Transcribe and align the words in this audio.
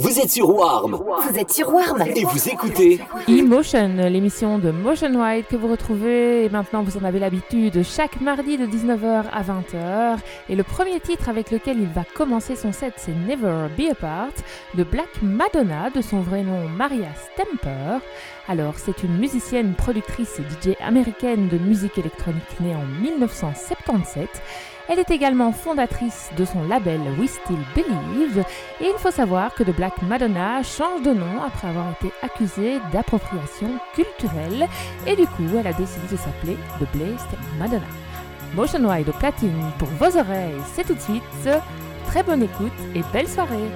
Vous 0.00 0.18
êtes 0.18 0.30
sur 0.30 0.48
Warm 0.48 0.94
Vous 0.94 1.38
êtes 1.38 1.52
sur 1.52 1.74
Warm 1.74 2.02
et 2.16 2.24
vous 2.24 2.48
écoutez 2.48 2.98
E-Motion, 3.28 3.96
l'émission 4.08 4.58
de 4.58 4.70
Motion 4.70 5.14
White 5.14 5.48
que 5.48 5.56
vous 5.56 5.68
retrouvez, 5.68 6.46
et 6.46 6.48
maintenant 6.48 6.82
vous 6.82 6.96
en 6.96 7.04
avez 7.04 7.18
l'habitude, 7.18 7.82
chaque 7.82 8.18
mardi 8.18 8.56
de 8.56 8.64
19h 8.64 9.24
à 9.30 9.42
20h. 9.42 10.18
Et 10.48 10.56
le 10.56 10.62
premier 10.62 11.00
titre 11.00 11.28
avec 11.28 11.50
lequel 11.50 11.78
il 11.80 11.88
va 11.88 12.04
commencer 12.14 12.56
son 12.56 12.72
set, 12.72 12.94
c'est 12.96 13.12
Never 13.12 13.68
Be 13.76 13.90
Apart 13.90 14.32
de 14.74 14.84
Black 14.84 15.20
Madonna, 15.20 15.90
de 15.90 16.00
son 16.00 16.20
vrai 16.20 16.44
nom 16.44 16.66
Maria 16.66 17.08
Stemper. 17.34 17.98
Alors, 18.48 18.78
c'est 18.78 19.02
une 19.02 19.18
musicienne, 19.18 19.74
productrice 19.74 20.40
et 20.40 20.70
DJ 20.70 20.76
américaine 20.80 21.48
de 21.48 21.58
musique 21.58 21.98
électronique 21.98 22.58
née 22.60 22.74
en 22.74 22.86
1977. 23.02 24.28
Elle 24.92 24.98
est 24.98 25.12
également 25.12 25.52
fondatrice 25.52 26.30
de 26.36 26.44
son 26.44 26.64
label 26.64 27.00
We 27.16 27.30
Still 27.30 27.60
Believe 27.76 28.44
et 28.80 28.86
il 28.86 28.98
faut 28.98 29.12
savoir 29.12 29.54
que 29.54 29.62
The 29.62 29.70
Black 29.70 30.02
Madonna 30.02 30.64
change 30.64 31.02
de 31.02 31.12
nom 31.12 31.40
après 31.46 31.68
avoir 31.68 31.92
été 31.92 32.12
accusée 32.22 32.80
d'appropriation 32.92 33.68
culturelle 33.94 34.66
et 35.06 35.14
du 35.14 35.28
coup 35.28 35.46
elle 35.56 35.68
a 35.68 35.72
décidé 35.72 36.08
de 36.10 36.16
s'appeler 36.16 36.56
The 36.80 36.92
Blessed 36.92 37.38
Madonna. 37.60 37.86
Motion 38.56 38.84
Wide 38.84 39.08
au 39.08 39.12
platine 39.12 39.70
pour 39.78 39.86
vos 39.90 40.18
oreilles, 40.18 40.60
c'est 40.74 40.84
tout 40.84 40.94
de 40.94 41.00
suite. 41.00 41.22
Très 42.08 42.24
bonne 42.24 42.42
écoute 42.42 42.72
et 42.96 43.02
belle 43.12 43.28
soirée 43.28 43.70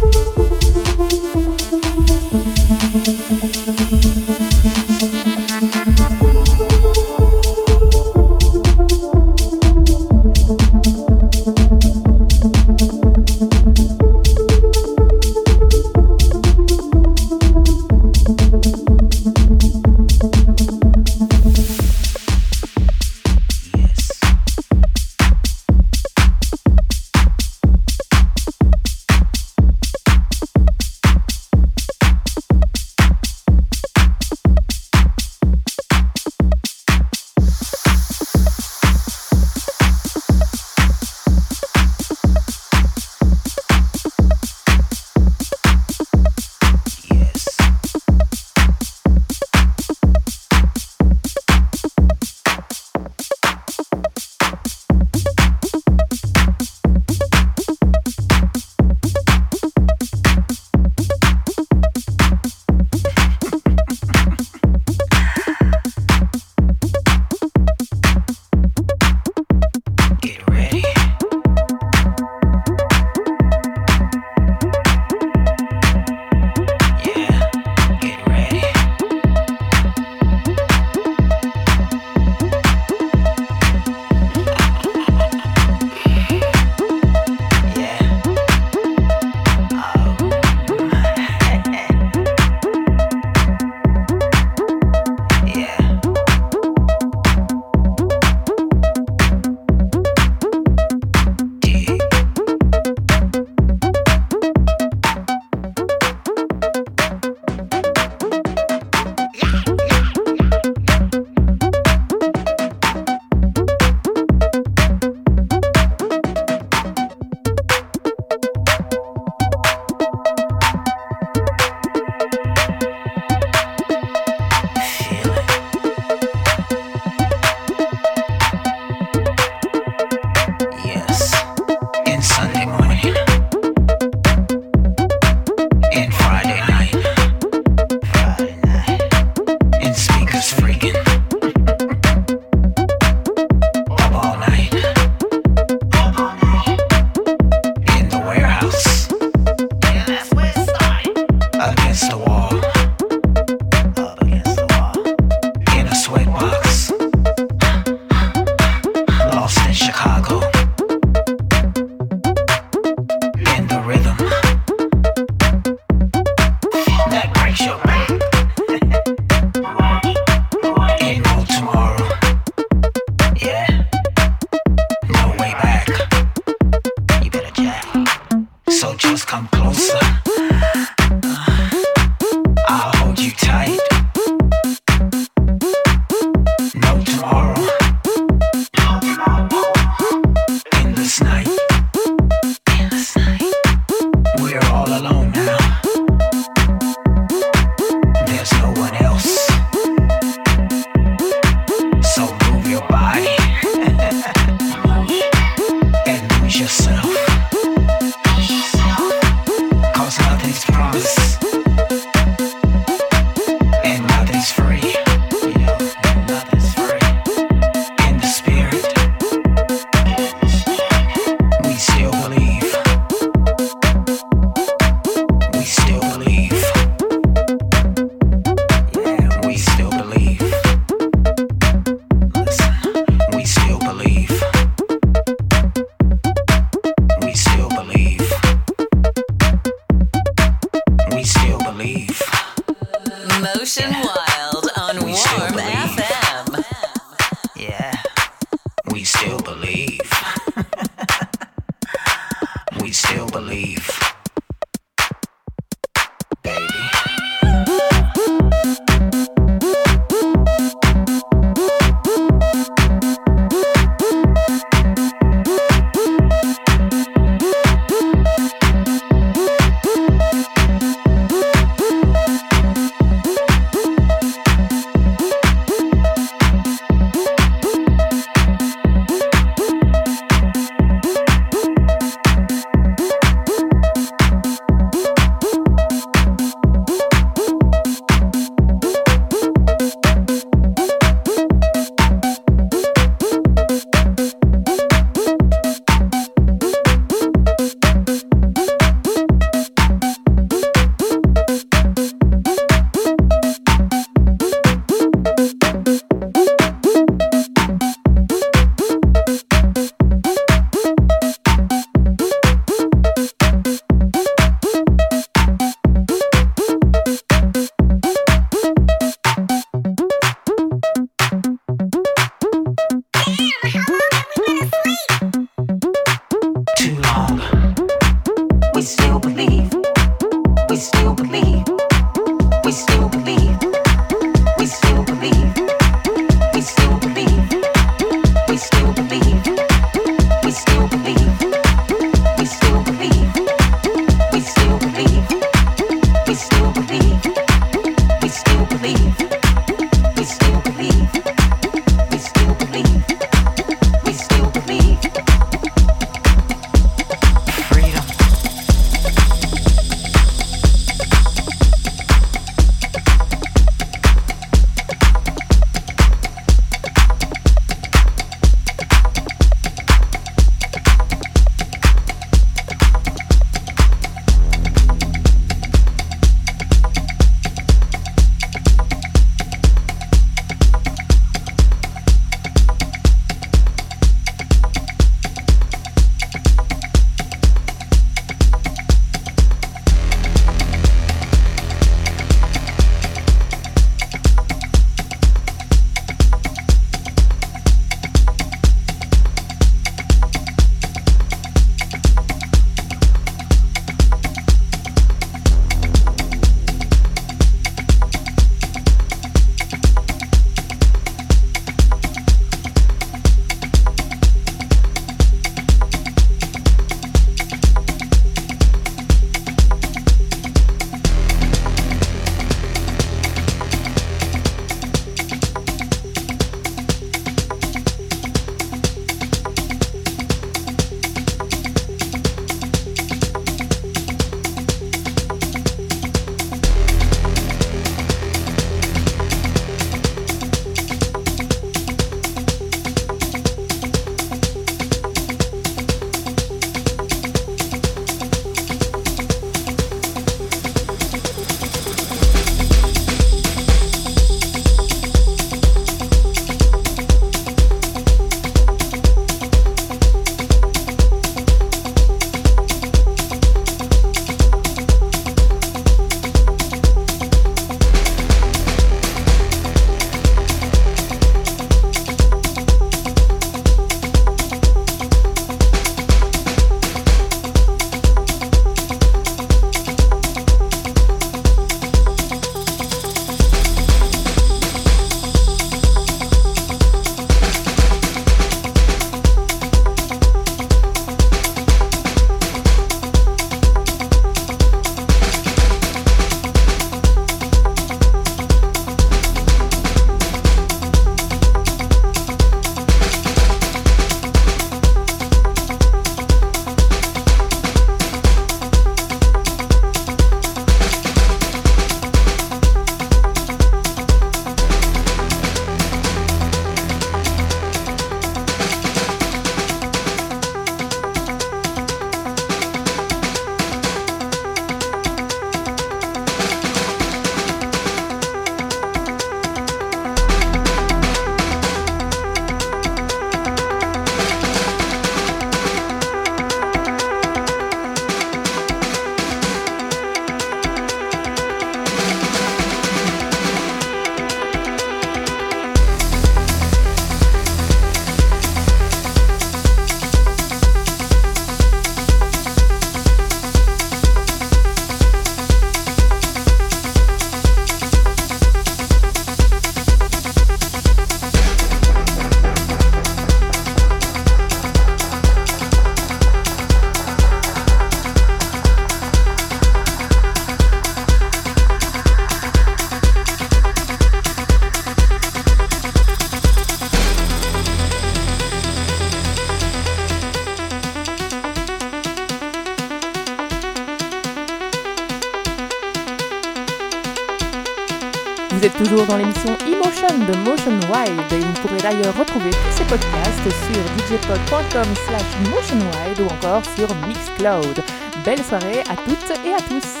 djpod.com 594.11 594.95
slash 595.07 595.49
motionwide 595.51 596.19
ou 596.19 596.25
encore 596.25 596.63
sur 596.75 596.93
Mixcloud. 597.07 597.81
Belle 598.25 598.43
soirée 598.43 598.81
à 598.89 598.95
toutes 598.97 599.31
et 599.45 599.53
à 599.53 599.61
tous 599.69 600.00